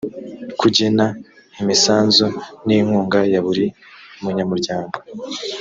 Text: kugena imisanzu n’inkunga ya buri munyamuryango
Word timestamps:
kugena 0.59 1.05
imisanzu 1.61 2.27
n’inkunga 2.65 3.19
ya 3.33 3.39
buri 3.45 3.65
munyamuryango 4.21 4.97